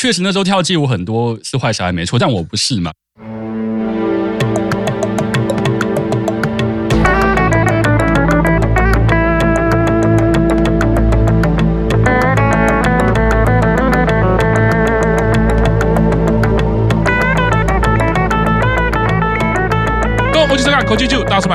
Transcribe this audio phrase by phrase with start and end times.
[0.00, 2.92] 确实那时候跳街舞很多是坏小孩没错，但我不是嘛。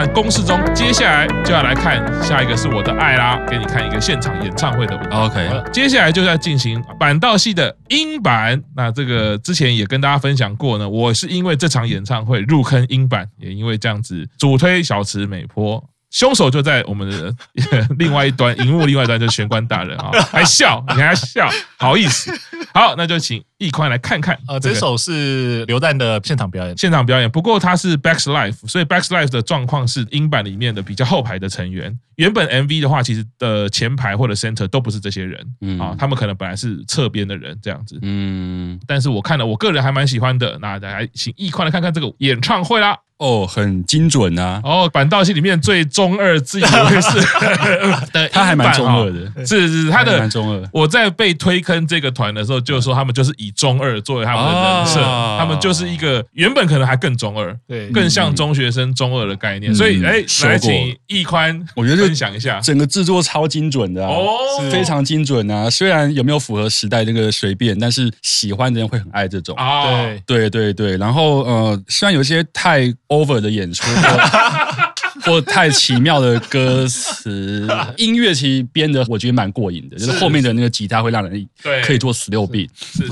[0.07, 5.17] 公式中，接下来就要来看下一个是我的爱啦，给你看一个现场演唱会的舞台。
[5.17, 8.61] OK，接下来就要进行板道系的英版。
[8.75, 15.83] 那这个之前也跟大家分享过呢，我是因为这场演唱会入坑英版，也因为这样子主推小池美波。
[16.13, 17.35] 凶手就在我们的
[17.97, 22.31] 另外一端，荧幕另外一端就是玄关大人啊， 还笑，你还笑，好意思？
[22.71, 24.37] 好，那就请易宽来看看。
[24.47, 27.29] 呃，这首是刘旦的现场表演，现场表演。
[27.29, 31.97] 不过他是 Back's Life，所以 Back's Life 的状况是英版里面的比较后排的成员。
[32.17, 38.79] 原本 MV 的话，其实的前排或者 Center 都不是这些人，嗯啊，他们可能本来是侧边的人这样子，嗯。
[38.87, 40.59] 但是我看了，我个人还蛮喜欢的。
[40.59, 42.97] 那大家，请易宽来看看这个演唱会啦。
[43.23, 44.59] 哦，很精准啊！
[44.65, 47.21] 哦，板道系里面最中二、自以为是
[48.11, 50.61] 的，他还蛮中二的，是是他的蛮中二。
[50.73, 55.01] 我在被推坑这个团的时候，就是说他们就是以中二作为他们的人设，
[55.39, 59.73] 他们就是一个原本可能还更中二，对，更像中学生中二的概念。
[59.73, 64.35] 所以，哎，来请易宽，我觉得分享一下，整个制作超精准的哦，
[64.69, 65.69] 非常精准啊！
[65.69, 69.55] 虽然有没有符合时代这个随便，但是喜欢的人会很爱这种。
[70.25, 73.83] 对对对对，然后呃，虽然有些太 over 的演出。
[75.25, 81.47] 或太奇妙的歌词，音乐其实编的我觉得蛮过瘾的，就是后面的那个吉他会让人
[81.83, 82.69] 可以做十六 beat。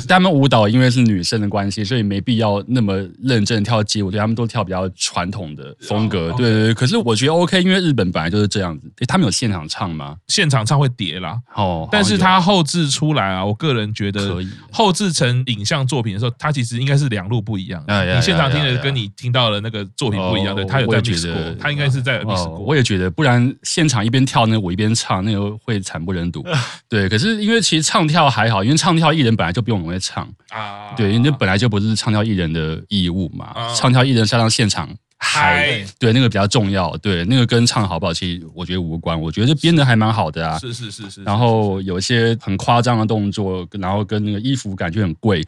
[0.08, 6.32] 他们舞蹈因为是女生的关系，所以没必要那么认真跳街舞，对他们都跳比较传统的风格。
[6.34, 8.92] 对对对，可是我觉得 OK，因为日本本来就是这样子。
[9.08, 10.18] 他们有现场唱吗？
[10.28, 14.50] 现场唱会叠啦，哦，但是他后置出来啊，我个人觉得可以。
[14.70, 17.82] 后置成影像作品的时候，他其实应该是两路不一样。
[17.88, 22.01] 你现场听的跟你听到的那个作品不一样，对，他有在 mix 过，他应该是。
[22.02, 26.44] 在哦，我也觉得，不然现场一边跳呢，我一边唱，那个会惨不忍睹。
[26.90, 34.90] 对，可是因为其实唱跳还好，因为唱跳艺人本来就不用很会唱啊，对，因为本来就不是唱跳艺人的义务嘛，唱跳艺人上到现场。
[35.24, 39.20] 嗨，对，那个比较重要，对，那个跟唱好不好，其实我觉得无关。
[39.20, 41.24] 我觉得编的还蛮好的啊，是是是是。
[41.24, 45.46] 然后有一些很夸张的动作，然后跟那个衣服感觉很贵，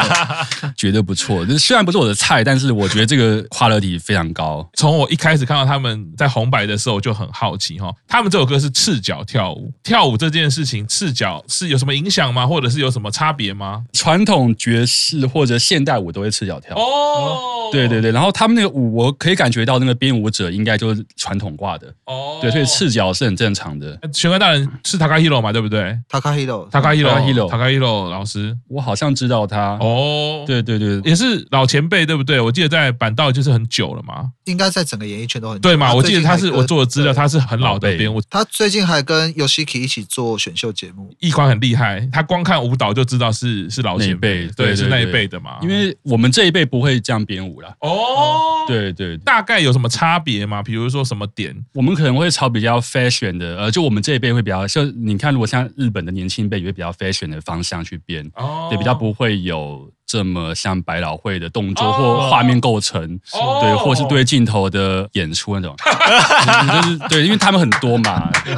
[0.74, 1.44] 觉得不错。
[1.44, 4.66] 这虽然不是我的菜，但是我觉得这个 quality 非常高。
[4.72, 12.46] 从我一开始看到他们在红白的时候，就很好奇哈，他们这首歌是赤脚跳舞，跳舞这件事情，赤脚是有什么影响吗？
[12.46, 13.84] 或者是有什么差别吗？
[13.92, 18.93] 传统爵士或者现代舞都会赤脚跳哦，对对对，然后他们那个舞。
[18.94, 23.98] 我可以感觉到那个编舞者应该就是传统挂的哦，对，所以赤脚是很正常的。
[24.12, 30.44] 玄关大人是 Takahiro 嘛，对不对？Takahiro，Takahiro，Takahiro 老师，我好像知道他哦。
[30.46, 32.40] 对对对，也是老前辈，对不对？
[32.40, 35.92] 我记得在板道就是很久了嘛，应该在整个演艺圈都很久对嘛。
[35.92, 38.22] 我记得他是我做的资料，他是很老的编舞。
[38.30, 41.12] 他最近还跟 Yoshiki 一起做选秀节目。
[41.18, 45.58] 一宽很厉害，他光看舞蹈就知道是是老前辈，对，是那一辈的嘛。
[45.62, 48.64] 因为我们这一辈不会这样编舞了哦。
[48.68, 48.83] 对。
[48.92, 50.62] 对对，大概有什么差别吗？
[50.62, 51.54] 比如说什么点？
[51.74, 63.02] 我们可能会朝比较 fashion 的，呃，就我们这一辈会比较，就你看，如果像日本的年轻辈，也会比较 fashion 的方向去编，哦，对，比较不会有这么像百老汇的动作或画面构成，
[63.32, 68.54] 哦、对，或是对镜头的演出那种，哦、 就是对，因为他们很多嘛，对。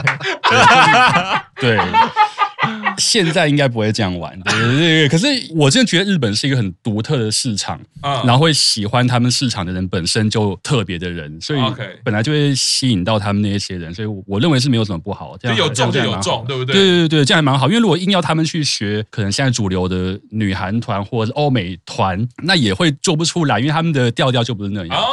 [1.61, 1.77] 对。
[1.77, 1.79] 对
[2.99, 5.09] 现在应该不会这样玩，对对对。
[5.09, 11.61] 可是我真的觉得日本是一个很独特的市场，然后会喜欢他们市场的人本身就特别的人，所以
[12.05, 15.37] 本来就会吸引到他们那一些人，所以我认为是没有什么不好。
[15.39, 16.75] 这样有重就有重，对不对？
[16.75, 17.67] 对对对，这样还蛮好。
[17.69, 25.07] 因为如果硬要他们去学，可能现在主流的女韩团或者是欧美团，那也会做不出来，因为他们的调调就不是那样。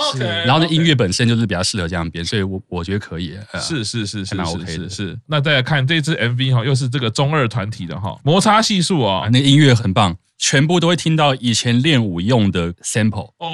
[0.45, 3.33] 然后呢，音乐本身就是比较适合这样编，所以我我觉得可以。
[3.59, 4.89] 是是是是，那 OK 的。
[4.89, 8.17] 是那再来看这支 MV 哈，又是这个中二团体的哈。
[8.23, 10.16] 摩擦系数啊，那音乐很棒。
[10.45, 13.47] 全部都会听到以前练舞用的 sample 哦，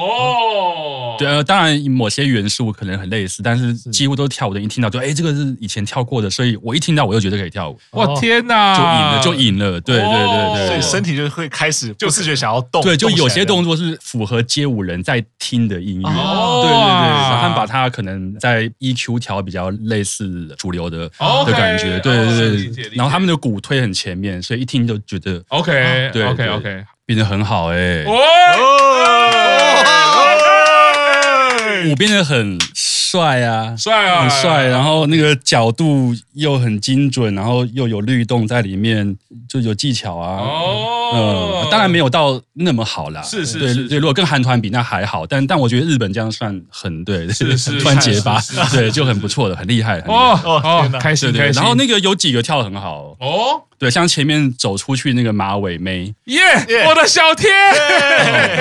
[1.19, 7.77] 对，呃，当然某些元素可能很类似，但是几乎都跳舞的，一听到就哎，这个是以前跳过的，所以我一听到我就觉得可以跳舞。
[7.92, 21.10] 哇天哪，就赢了，就赢了，对对对对，所以身体就会开始就视觉想要动，对，就有些动作是符合街舞人在听的音乐，对对对，他们把它可能在 EQ 调比较类似主流的
[21.45, 26.86] 的感觉，对对对，然后他们的鼓推很前面，所以一听就觉得 OK，对 OK OK。
[27.06, 28.04] 变得很好哎，
[31.90, 34.66] 舞变得很帅啊，帅啊，很帅。
[34.68, 40.42] 然后那个角度又很精准，然后又有律动在里面，就有技巧啊。
[40.42, 43.22] 哦，当然没有到那么好啦。
[43.24, 48.40] 是是对对，如果跟韩团比那还好，但但我觉得日本这样算很对，是是 算结巴，
[48.72, 50.00] 对，就很不错的，很厉害。
[50.02, 51.62] 哦哦开心对对，开心。
[51.62, 56.42] 然后那个有几个跳的很好，哦对，像前面走出去那个马尾妹，耶，
[56.88, 57.50] 我的小天，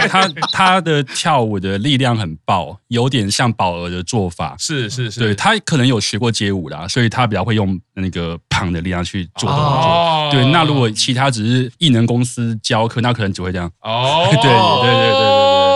[0.09, 4.55] 她她的跳舞的力量很爆，有点像宝儿的做法。
[4.59, 9.67] 是是是，对她可能有学过街舞啦，所以她比较会用那个胖的力量去做动作。
[9.67, 13.69] 哦对，那如果其他只是艺能公司教课，那可能只会这样。
[13.81, 15.68] 哦， 对对对对对对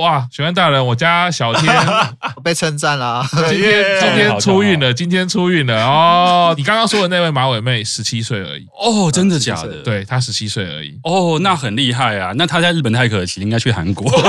[0.00, 1.74] 哇，玄关大人，我家小天
[2.34, 3.24] 我被称赞啦。
[3.48, 6.54] 今天 耶今天出运了，今天出运了哦。
[6.56, 9.82] 你刚刚说的那位马尾妹十七岁而已，哦，真的假的？
[9.82, 10.98] 对她十七岁而已。
[11.04, 12.32] 哦，那很厉害啊！
[12.36, 14.10] 那她在日本太可惜，应该去韩国，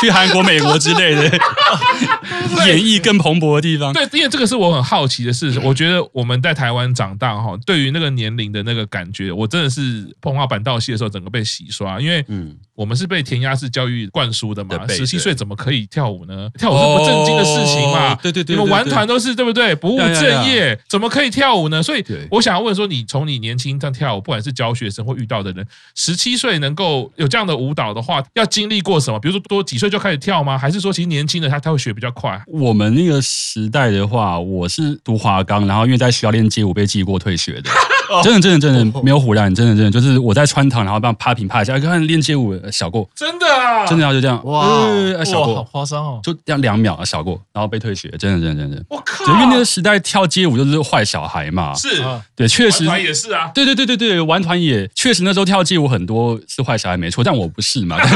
[0.00, 1.38] 去韩国、美国之类的
[2.66, 3.92] 演绎更蓬勃的地方。
[3.92, 5.58] 对，因为这个是我很好奇的事。
[5.60, 12.00] 我觉得我们在台湾长大哈，对于那个年龄的那个感觉，我真的是碰到板道戏的时候，整个被洗刷。
[12.00, 16.50] 因为嗯，我们是被填鸭式教育灌输的嘛，对十七岁怎么可以跳舞呢？
[16.58, 18.14] 跳舞是不正经的事情嘛。
[18.14, 19.74] 哦对对对，你们玩团都是对不对？
[19.74, 21.82] 不务正呀呀业，怎么可以跳舞呢？
[21.82, 29.18] 所以我想要问说，你从你年轻这样跳舞，不管是教学生或遇到的人，十七岁能够有这样的舞蹈的话，要经历过什么？
[29.18, 30.58] 比如说多几岁就开始跳吗？
[30.58, 32.29] 还是说其实年轻的他他会学比较快？
[32.46, 37.70] 我们那个时代的话，我是读华冈，然后因为在学校练街舞被记过退学的。
[38.22, 44.40] 真的真的真的没有唬烂，真的真的就是我在穿堂，然后帮趴平趴一下，看练街舞小过，真的啊，真的要就这样。
[44.44, 46.20] 哇呃小过，好，夸张哦！
[46.22, 48.82] 就这样两秒小过，然后被退学，真的真的真的。
[48.88, 52.02] 我靠，因为那个时代跳街舞就是坏小孩嘛，是。
[52.02, 52.84] 啊对，确实。
[52.86, 57.96] 玩团也是啊，对对对对对，玩团也确实那时候跳街舞很多是坏小孩没错，但我不是嘛，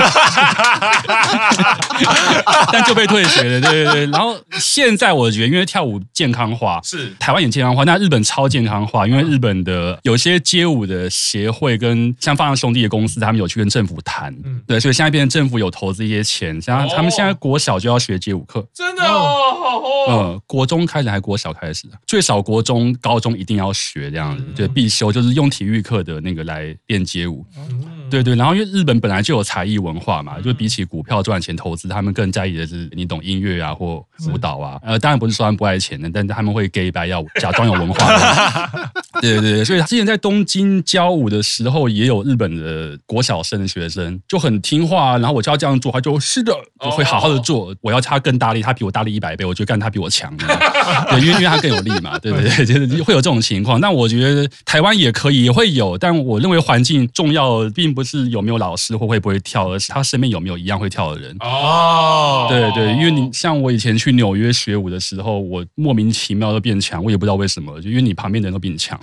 [2.73, 4.07] 但就被退学了，对对对。
[4.07, 7.13] 然后现在我觉得，因为跳舞健康化，是。
[7.19, 18.67] 台湾也健康化，那日本超健康化，因为日本的有些街舞的协会跟像放浪兄弟的公司，他们有去跟政府谈，嗯对，所以现在变成政府有投资一些钱，像他们现在国小就要学街舞课。
[18.73, 21.87] 真的哦，哦嗯，国中开始还是国小开始？
[22.07, 27.45] 最少国中、高中一定要学这样子，嗯对，必修就是用体育课的那个来练街舞。
[27.57, 34.79] 嗯对对，然后因为日本本来就有才艺文化嘛，就比起股票赚钱投资，他们更在意的是你懂音乐啊或舞蹈啊。
[34.85, 38.91] 呃，当然不是说他们不爱钱的，但他们会 gay 白要假装有文化的。
[39.25, 47.75] 对对对，所以之前在东京教舞的时候，也有日本的国小生的学生就很听话，然后我叫他这样做，他就是的，就会好好的做。
[47.81, 50.35] 我要他更大力，他比我大力一百倍，我就干他比我强。
[50.37, 52.65] 对，因为因为他更有力嘛，对不对？
[52.65, 53.81] 就是会有这种情况。
[53.81, 61.37] 但我觉得台湾也可以，也会有，但我认为环境重要，并不是有没有老师或会不会跳，而是他身边有没有一样会跳的人。
[61.41, 68.99] 哦，对对，因为你像我以前去纽约学舞的时候，我莫名其妙的变强，我也不知道为什么，就因为你旁边的人都比你强。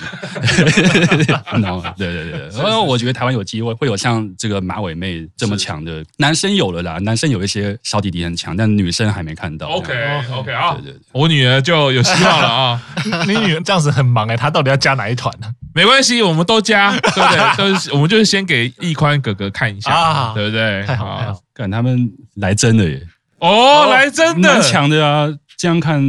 [1.62, 9.68] 然后 对对对，然后我觉得台湾有机会会有像这个马尾妹这么强的男生有了啦，男生有一些小弟弟很强，但女生还没看到。
[9.68, 9.94] OK
[10.34, 12.82] OK 啊对，对对，我女儿就有希望了啊。
[13.28, 15.48] 你女儿这样子很忙哎，她到底要加哪一团呢？
[15.74, 17.56] 没关系，我们都加，对不对？
[17.58, 20.84] 都是我们就是先给易宽哥哥看一下，啊对不对？
[20.86, 23.02] 太好太好，看他们来真的耶，
[23.40, 25.30] 哦，来真的蛮强的啊，
[25.62, 26.02] 这样看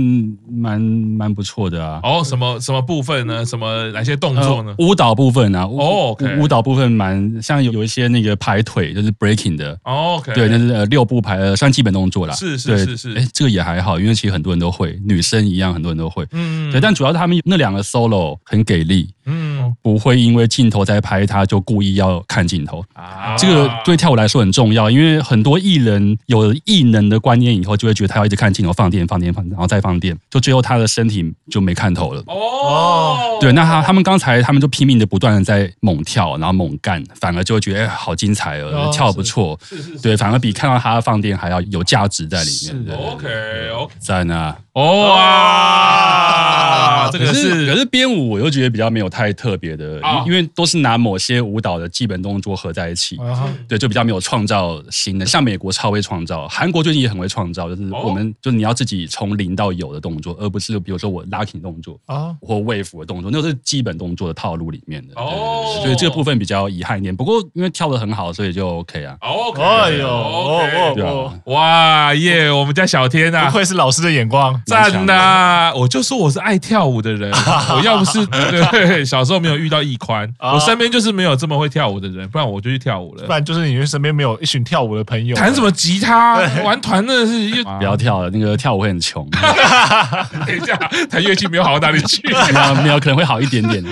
[0.51, 2.01] 蛮蛮不错的啊。
[2.03, 3.45] 哦，什么什么部分呢？
[3.45, 4.75] 什么哪些动作呢？
[4.79, 12.35] 呃舞蹈部分啊，哦舞蹈部分蛮像有有一些那个排腿，就是 breaking 的，哦，OK，对，那是呃六步排，呃算基本动作啦。
[12.35, 16.27] 是是是是哎，这个也还好，因为其实很多人都会，女生一样很多人都会。
[16.33, 22.85] 嗯对，但主要是他们那两个 solo 很给力，嗯不会因为镜头在拍他就故意要看镜头。
[22.93, 32.23] 啊这个对跳舞来说很重要，因为很多艺人有了艺能的观念以后，就会觉得他要一直看镜头，放电、放电、放电，然后再放电，就最后他的身体就没看头了。
[32.27, 39.59] 哦，对，那他他们刚才他们就拼命的不断的在猛跳，然后猛干，反而就会觉得哎，好精彩哦，哦跳得不错。
[40.03, 42.53] 对，反而比看到他放电还要有价值在里面。
[42.53, 44.57] 是对，OK OK，赞啊！
[44.73, 53.17] 哦哇，这个可是是可是编舞，我又觉得比较没有太特别的，哦因为都是拿某些舞蹈的基本动作合在一起。
[53.19, 65.15] 啊对，就比较没有创造新的，像美国超会创造，韩国最近也很会创造，就是我们、就是你要自己从零到有的动作，而不是比如说我 locking 动作啊或 wave 的动作，那都是基本动作的套路里面的。
[65.17, 67.15] 哦所以这个部分比较遗憾一点。
[67.15, 69.17] 不过因为跳的很好，所以就 OK 啊。
[69.21, 73.51] OK，哎呦，OK，对哦啊，哇耶，我们家小天啊不啊。
[73.51, 75.73] 愧是老师的眼光，赞呐！
[75.77, 78.25] 我就说我是爱跳舞的人，我要不是
[78.71, 83.33] 对小时候没有遇到易宽，啊我身边就是没有这么会跳舞的人，不然我就去跳舞了不。
[83.33, 85.37] 然就是你身边没有一群跳舞的朋友。
[85.37, 89.29] 弹什么吉他，玩团真的是又不要跳了，那个跳舞会很穷，
[90.47, 90.77] 等一下，
[91.11, 92.23] 弹乐器没有好到哪里去。
[92.29, 93.83] 没有没有可能会好一点点。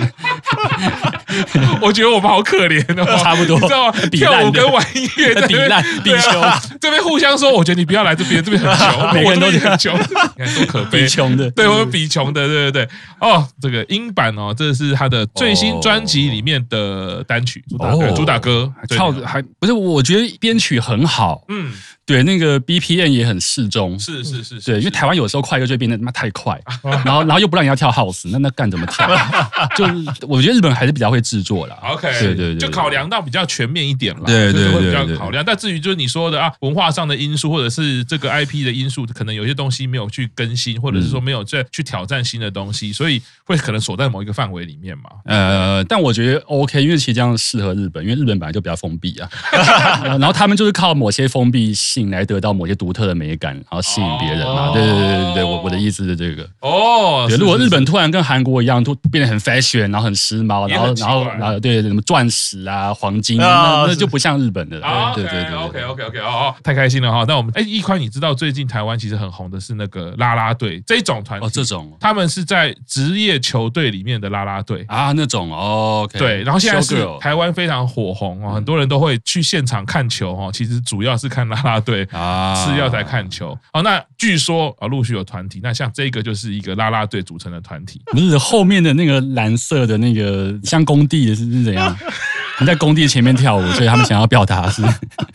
[1.81, 3.93] 我觉得我们好可怜哦， 差不多，你知道吗？
[4.11, 6.41] 跳舞跟玩音乐 在比烂比穷，
[6.79, 12.89] 这边互相说，我觉得你不要来这边，这边很穷，每个人都很穷，你看多可悲，比穷的，对，我们比穷的，对对对。
[13.19, 21.71] 哦，这个英版哦，这是他的最新专辑里面的单曲主打歌，主打歌，唱的还不是，我觉得编曲很好，嗯。
[22.05, 26.59] 对，那个 BPM 也很适中，是是是，对，因为台湾有时候快歌就变得他妈太快，
[27.05, 29.07] 然后然后又不让你要跳 house，那那干怎么跳？
[29.77, 29.93] 就是
[30.27, 31.77] 我觉得日本还是比较会制作啦。
[31.83, 35.43] OK，对对对，就考量到比较全面一点了，对对对，比较考量。
[35.45, 45.03] 但至于就是你说的啊，文化上的因素，或者是这个 IP 的因素，可能有些东西没有去更新，或者是说没有再去挑战新的东西，所以会可能锁在某一个范围里面嘛。
[45.25, 49.29] 呃，但我觉得 OK，因为其实这样适合日本，因为日本本来就比较封闭啊，
[50.03, 52.71] 然后他们就是靠某些封闭性来得到某些。
[52.81, 54.69] 独特的美感，然后吸引别人嘛？
[54.69, 56.49] 哦、对对对对对，我我的意思是这个。
[56.61, 65.11] 哦，对，如果日本突然跟韩国一样，突变得很 fashion，然后很时髦，然后然后然后对什么钻石啊、黄金，那那就不像日本的了。
[65.13, 67.25] 对对对，OK OK OK，哦哦，太开心了哈！
[67.27, 76.09] 那我们哎，一宽，你知道最近台湾其实很红的是那个啦啦队这种团哦，这种他们是在职业球队里面的啦啦队啊，那种哦。
[76.13, 80.49] 对，然后现在是台湾非常火红哦，很多人都会去现场看球哦。
[80.51, 82.55] 其实主要是看啦啦队啊。
[82.65, 91.97] 是要才看球哦，那据说啊，陆续有团体，那像这个就是一个啦啦队组成的团体，不是后面的那个蓝色的那个像工地的是是怎样？
[92.61, 94.83] 你在工地前面跳舞，所以他们想要表达是。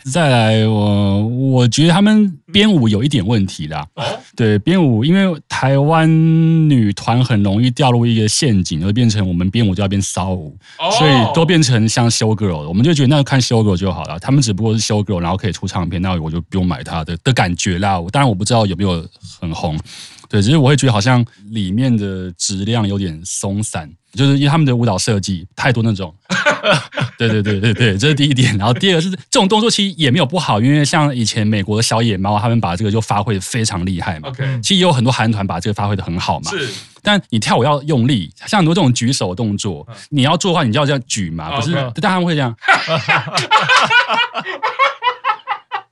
[0.09, 3.85] 再来，我我觉得他们编舞有一点问题啦。
[4.33, 6.09] 对，编舞，因为台湾
[6.69, 10.57] 女团很容易掉入一个陷阱，而变成我们编舞就要变骚舞，
[10.97, 14.17] 所以都变成像 show girl，我们就觉得那看 show girl 就好了。
[14.19, 18.01] 他们只不过是 show girl，然后可以出唱片，那我就不用买他的的感觉啦。
[18.09, 19.05] 当然我不知道有没有
[19.41, 19.77] 很红，
[20.29, 23.91] 对，只是我会觉得好像里面的质量有点松散。
[24.13, 26.11] 就是因为他们的舞蹈设计太多那种，
[27.17, 28.57] 对对对对对，这是第一点。
[28.57, 34.29] 然后第二个是这种动作其实也没有不好，因为像以前美国的小野猫，他们把这个就发挥的非常厉害嘛。
[34.29, 34.61] Okay.
[34.61, 36.51] 其实也有很多韩团把这个发挥的很好嘛。
[36.51, 36.69] 是。
[37.01, 41.73] 但你跳舞要用力，像很多这种举手动作，你要做的话，你就要这样举嘛，不是？
[42.01, 42.53] 但他们会这样。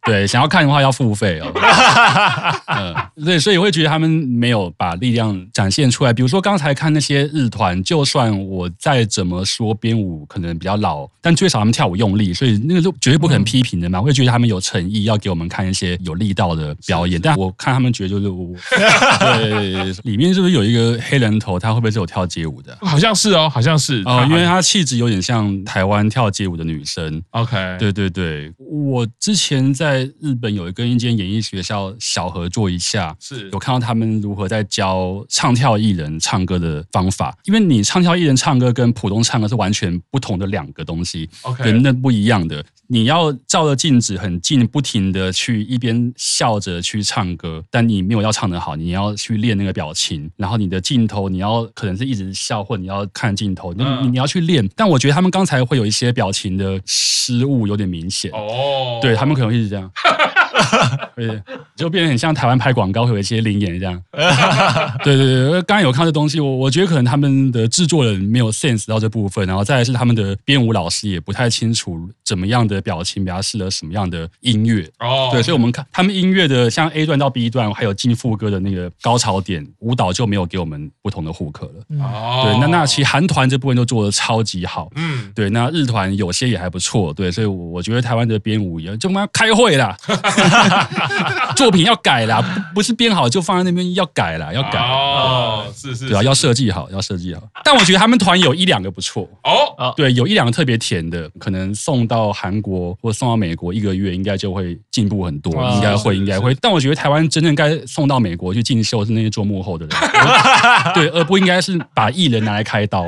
[0.06, 1.52] 对，想要看的话要付费哦。
[2.68, 6.14] 嗯，对，所以我会觉得他们没有把力量展现出来。
[6.14, 14.00] 比如说刚才看那些日团，就算我再怎么说编舞可能比较老，但最少他们跳舞用力，所以那个就绝对不可能批评的嘛。
[14.00, 17.20] 我会觉得他们有诚意，要给我们看一些有力道的表演。
[17.20, 18.54] 但我看他们觉得就是我，
[19.20, 21.58] 对，里面是不是有一个黑人头？
[21.58, 22.78] 他会不会是有跳街舞的？
[22.82, 27.24] 好像是哦，好像是哦，因为他气质有点像台湾跳街舞的女生。
[27.32, 29.95] OK，对对对，我之前在。
[29.96, 37.38] 在日本有一个一间演艺学校小合作一下，是有看到他们如何在教唱跳艺人唱歌的方法。
[37.46, 42.64] 因为你唱跳艺人唱歌跟普通唱歌是完全不同的两个东西，，OK，人的不一样的。
[42.88, 50.30] 你要照着镜子很近，不停的去一边笑着去唱歌，但你没有要唱的好，你要去练那个表情。
[50.38, 54.68] 然后你的镜头你要可能是一直笑，或你要看镜头，你你要去练。
[54.76, 59.00] 但我觉得他们刚才会有一些表情的失误，有点明显哦。
[59.02, 59.85] 对，他们可能会一直这样。
[60.06, 60.22] Yeah.
[61.16, 61.42] 对，
[61.76, 64.02] 就变得很像台湾拍广告会有一些灵眼这样。
[65.04, 74.90] 对对对，刚刚有看这东西，我我觉得可能他们的制作人没有 sense 到这部分，然后再来是他们的编舞老师也不太清楚怎么样的表情比较适合什么样的音乐。
[75.00, 81.72] 哦，对，所以我们看他们音乐的像 A 段到 B 段，还有进副歌的那个高潮点，舞蹈就没有给我们不同的 hook 了。
[82.00, 84.90] 哦，对，那那其实韩团这部分都做的超级好。
[84.96, 87.14] 嗯，对，那日团有些也还不错。
[87.14, 89.96] 对，所以我觉得台湾的编舞也就妈开会啦，
[91.56, 94.80] 作品要改啦，不是编好就放在那边，要改啦，要改。
[94.80, 97.42] 哦，是是，对啊，要设计好，要设计好。
[97.64, 99.28] 但我觉得他们团有一两个不错。
[99.44, 106.56] 哦，对，有一两个特别甜的，可能送到韩国或送到美国一个月，应该就会进步很多，应该会，应该会。
[106.62, 109.98] 但我觉得台湾真正该送到美国去进修是那些做幕后的人，
[110.94, 113.06] 对，而不应该是把艺人拿来开刀，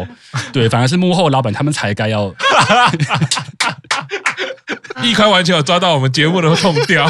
[0.53, 2.34] 对，反而是幕后老板他们才该要。
[5.04, 7.10] 一开完全有抓到我们节目的痛调。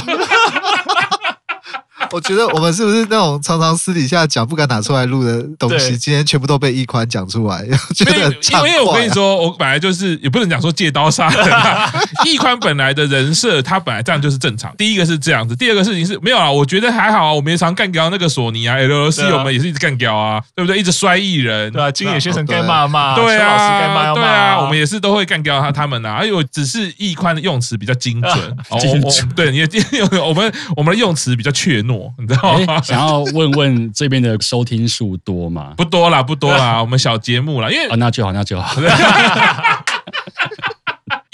[2.11, 7.65] 我觉得我们是不是那种常常私底下讲不敢拿出来录的东西，今天全部都被易宽讲出来？
[7.95, 11.91] 觉得因为，因为我跟你说，我本来就是也不能讲说借刀杀人啊。
[12.25, 14.73] 易宽本来的人设，他本来这样就是正常。
[14.77, 16.51] 第一个是这样子，第二个事情是没有啊。
[16.51, 20.79] 我觉得还好啊，我们也常干掉那个索尼啊，LLC 我们也是一直干掉啊，对不对？
[20.79, 26.15] 一直摔艺人，对啊，金野先生该骂骂，对啊，对啊，我们也是都会干掉他他们啊。
[26.15, 29.29] 哎呦，只是易宽的用词比较精准，精准。
[29.35, 29.67] 对，你的
[30.23, 31.96] 我们我们的用词比较怯懦。
[31.97, 32.81] 模，你知道吗？
[32.81, 35.73] 想要问问这边的收听数多吗？
[35.77, 38.79] 不多啦，不多啦，我们小节目啦，因为哦，那就好，那就好。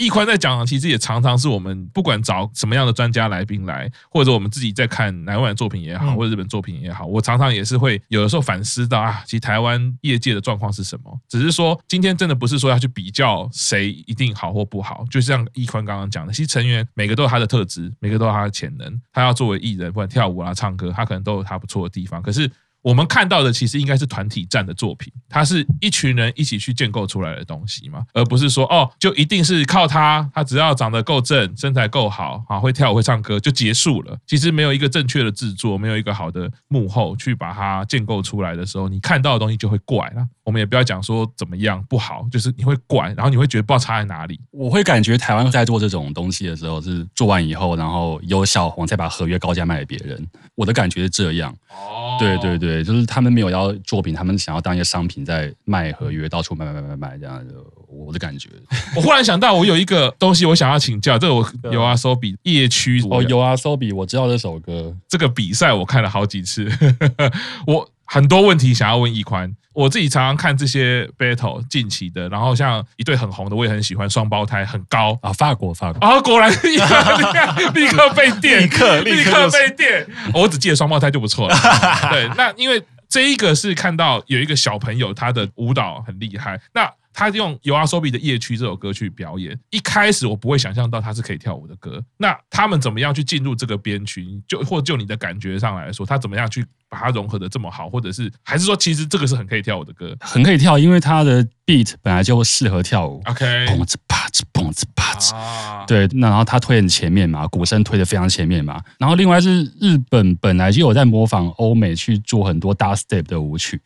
[0.03, 11.19] 易宽在讲，其实也常常是我们不管找什么样的专家来宾来，或者我们自己在看台湾的作品也好，或者日本作品也好，我常常也是会有的时候反思到啊，其实台湾业界的状况是什么？
[11.29, 22.49] 只是说今天真的不是说要去比较谁一定好或不好，就像易宽刚刚讲的，其实成员每个都有他的特质，每个都有他的潜能，他要作为艺人，不管跳舞啊、唱歌，他可能都有他不错的地方，可是。
[22.83, 34.15] 我们看到的其实应该是团体战的作品，它是一群人一起去建构出来的东西嘛，而不是说哦，就一定是靠他，他只要长得够正，身材够好，啊，会跳舞会唱歌就结束了。
[34.27, 40.27] 其实没有一个正确的制作，没有一个好的幕后去把它建构出来的时候，你看到的东西就会怪了。
[40.43, 44.37] 我们也不要讲说怎么样不好，就是你会怪，然后你会觉得不知道差在哪里。
[44.51, 50.27] 我会感觉台湾在做这种东西的时候，是做完以后，然后有小红再把合约高价卖给别人。
[50.55, 51.55] 我的感觉是这样。
[51.69, 57.55] 哦，对对对，就是他们没有要作品，他们想要当一个商品在卖合约，到处卖卖卖卖卖这样的。
[57.89, 58.49] 我的感觉。
[58.95, 66.67] 我忽然想到，我有一个东西我想要请教，这个我有啊，SoBi 夜曲哦有啊，SoBi，我知道这首歌，这个比赛我看了好几次，
[67.67, 69.55] 我很多问题想要问易宽。
[69.73, 80.07] 我自己常常看这些 battle 近期的，然后像一对很红的，我也很喜欢双胞胎，很高啊，法国法国啊，果然 立刻立刻被电，立刻立刻被电。
[80.33, 81.55] 我只记得双胞胎就不错了。
[82.11, 86.89] 对，那因为这一个是看到有一个小朋友他的舞蹈很厉害，那。
[87.15, 92.03] 他用 YOASOBI 的《夜曲》这首歌去表演，一开始我不会想象到他是可以跳舞的歌。
[92.17, 94.25] 那他们怎么样去进入这个编曲？
[94.47, 97.89] 就或就你的感觉上来说，他怎么样去把它融合的这么好？
[97.89, 100.15] 或者是还是说，其实这个是很可以跳舞的歌？
[100.21, 103.19] 很可以跳，因为他的 beat 本来就适合跳舞。
[103.25, 105.33] OK，蹦子啪子蹦子啪子，
[105.87, 108.79] 对，那然后他推很前面嘛，鼓声推的非常前面嘛。
[108.99, 113.81] 然后另外是日本本来就有在模仿欧美去做很多 dubstep 的舞曲。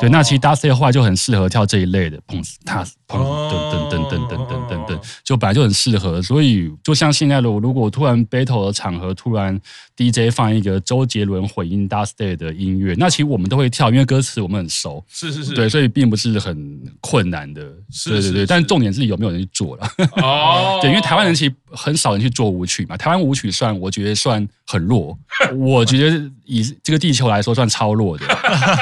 [0.00, 2.94] 对，那其实 dubstep 的话就很适合跳这一类的蹦子啪子。
[3.08, 9.56] 砰噔噔噔噔噔噔噔噔，就本来就很适合，所以就像现在的我，如果突然 battle 的场合突然
[9.96, 18.46] DJ 放一个周杰伦混音 Dubstep 的音乐，那其实我们都会跳，因为歌词我们很熟，是是是，对，所以并不是很困难的，是对对对。
[18.46, 19.88] 但重点是有没有人去做了，
[20.22, 25.18] 哦， 对，因为台湾人其实很少人去做舞曲嘛，台湾舞曲算我觉得算很弱，
[25.56, 28.26] 我觉得以这个地球来说算超弱的，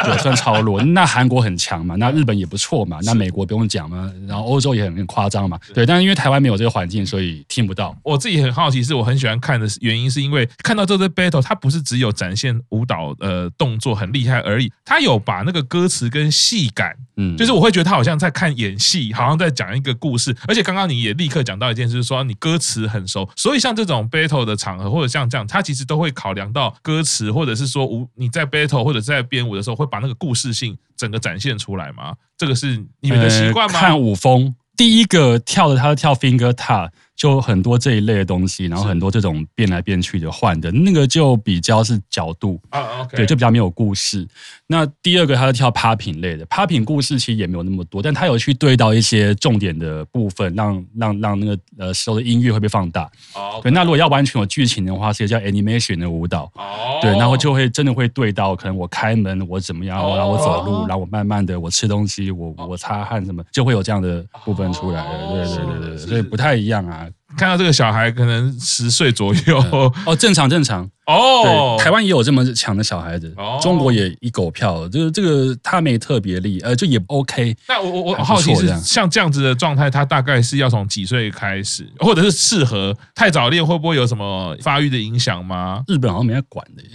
[0.04, 0.82] 对，算超弱。
[0.82, 4.12] 那韩国很强嘛，那日本也不错嘛，那美国不用讲嘛。
[4.28, 7.96] 然后欧洲也很很夸张嘛，对，但是因为台湾没有这个环境，所以听不到。
[8.02, 20.36] 我自己很好奇，是我很喜欢看的原因，是因为看到这支 battle，它不是只有展现舞蹈呃动作很厉害而已，它有把那个歌词跟戏感，嗯，就是我会觉得他好像在看演戏，好像在讲一个故事。
[20.46, 32.14] 而且刚刚你也立刻讲到一件事，就是说你歌词很熟，所以像这种 battle 的场合或者像这样，他其实都会考量到歌词，或者是说舞你在 battle 或者在编舞的时候，会把那个故事性整个展现出来吗？
[32.36, 33.78] 这个是你们的习惯吗？
[33.78, 36.90] 看舞风，第一个跳的，他是跳 finger 塔。
[37.16, 44.26] 就很多这一类的东西，然后很多这种变来变去的换的，那个就比较是角度啊对，就比较没有故事。
[44.66, 53.08] 那第二个，他是跳 popping 类的，popping 故事其实也没有那么多，但他有去对到一些重点的部分，让让让那个呃时候的音乐会被放大。
[53.34, 56.50] 哦，对，那如果要完全有剧情的话，是一个叫 animation 的舞蹈。
[56.54, 65.28] 哦，对，然后就会真的会对到，可能我开门，我怎么样，然后我走路，然后我慢慢的我吃东西，我我擦汗什么，就会有这样的部分出来了。
[65.32, 67.03] 对对对对对，所以不太一样啊。
[67.04, 69.58] I 看到这个小孩可能十岁左右
[70.06, 71.42] 哦，正常正常哦。
[71.76, 74.88] 对，台湾也有这么强的小孩子，中国也一狗票。
[74.88, 77.56] 就是这个他没特别力，呃，就也 OK。
[77.66, 85.82] 那我我我好奇是像这样子的状态，他大概是要从几岁开始，或者是适合太早练会不会有什么发育的影响吗？
[85.88, 86.90] 日本好像没在管的耶。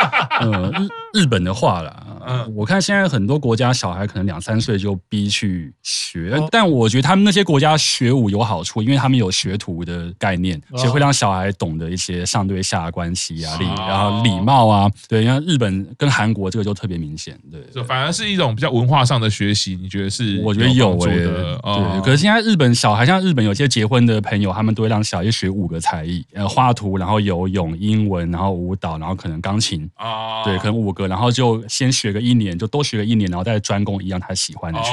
[0.40, 0.72] 呃，
[1.12, 9.63] 日日本的话啦，嗯，我看现在很多国家小孩可能两三岁就逼去学，但我觉得他们那些国家学舞有好处，因为他们有学徒。
[9.84, 20.40] 的概念，其实会让小孩懂得一些上对下的关系啊，礼，然后礼貌啊，对，因为日本跟韩国这个就特别明显，对，就反而是一种比较文化上的学习，你觉得是？
[20.42, 22.00] 我觉得有诶，对。
[22.02, 34.90] 可是现在日本小孩，像日本有些结婚的朋友，他们都会让小孩学五个才艺，呃，画图，然后游泳、英文，然后舞蹈，然后可能钢琴啊，对，可能五个，然后就先学个一年，就多学个一年，然后再专攻一样他喜欢的去，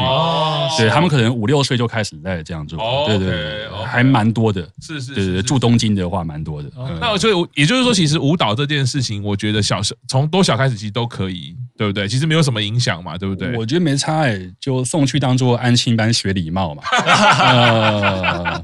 [0.77, 4.60] 对，他们可能五六岁就开始在这样做，对对对，还蛮多的。
[4.81, 6.69] 是是，对对对，住东京的话蛮多的。
[6.99, 12.07] 那所以也就是说，其实舞蹈这件事情，我觉得小时从多小开始其实都可以，对不对？
[12.07, 13.55] 其实没有什么影响嘛，对不对？
[13.57, 16.83] 我觉得没差哎，就送去当做安亲班学礼貌嘛。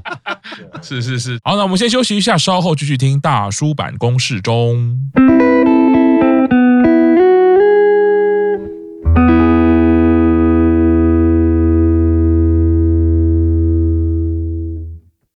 [0.82, 4.98] 是是是，好，那我们先休息一下，稍后继续听大叔版公式中。